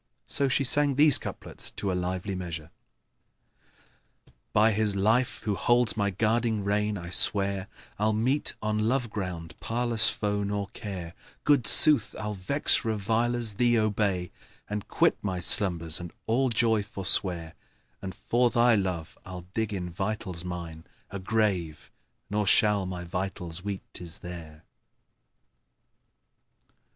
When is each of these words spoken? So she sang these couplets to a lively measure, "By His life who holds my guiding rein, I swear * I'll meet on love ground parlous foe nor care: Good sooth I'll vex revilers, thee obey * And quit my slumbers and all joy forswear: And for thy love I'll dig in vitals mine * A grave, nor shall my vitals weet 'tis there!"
So 0.25 0.47
she 0.49 0.63
sang 0.63 0.95
these 0.95 1.19
couplets 1.19 1.69
to 1.75 1.91
a 1.91 1.93
lively 1.93 2.33
measure, 2.33 2.71
"By 4.51 4.71
His 4.71 4.95
life 4.95 5.43
who 5.43 5.53
holds 5.53 5.95
my 5.95 6.09
guiding 6.09 6.63
rein, 6.63 6.97
I 6.97 7.11
swear 7.11 7.67
* 7.83 7.99
I'll 7.99 8.11
meet 8.11 8.55
on 8.63 8.89
love 8.89 9.11
ground 9.11 9.53
parlous 9.59 10.09
foe 10.09 10.43
nor 10.43 10.69
care: 10.69 11.13
Good 11.43 11.67
sooth 11.67 12.15
I'll 12.19 12.33
vex 12.33 12.83
revilers, 12.83 13.53
thee 13.53 13.77
obey 13.77 14.31
* 14.49 14.67
And 14.67 14.87
quit 14.87 15.19
my 15.21 15.39
slumbers 15.39 15.99
and 15.99 16.11
all 16.25 16.49
joy 16.49 16.81
forswear: 16.81 17.53
And 18.01 18.15
for 18.15 18.49
thy 18.49 18.73
love 18.73 19.19
I'll 19.23 19.45
dig 19.53 19.71
in 19.71 19.87
vitals 19.87 20.43
mine 20.43 20.83
* 20.99 21.11
A 21.11 21.19
grave, 21.19 21.91
nor 22.27 22.47
shall 22.47 22.87
my 22.87 23.03
vitals 23.03 23.63
weet 23.63 23.83
'tis 23.93 24.17
there!" 24.25 24.63